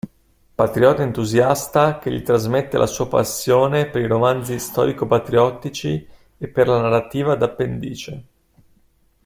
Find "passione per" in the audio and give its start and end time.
3.07-4.01